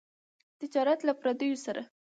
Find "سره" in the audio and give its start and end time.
1.65-1.81